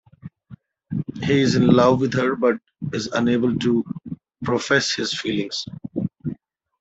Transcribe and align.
He 1.25 1.41
is 1.41 1.53
in 1.53 1.67
love 1.67 2.01
with 2.01 2.15
her 2.15 2.35
but 2.35 2.57
is 2.91 3.05
unable 3.13 3.55
to 3.57 3.83
profess 4.43 4.91
his 4.95 5.13
feelings. 5.15 5.63